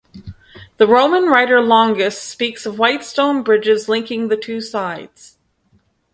The 0.77 0.87
Roman 0.87 1.25
writer 1.25 1.61
Longus 1.61 2.19
speaks 2.19 2.65
of 2.65 2.79
white 2.79 3.03
stone 3.03 3.43
bridges 3.43 3.87
linking 3.87 4.29
the 4.29 4.35
two 4.35 4.59
sides. 4.59 5.37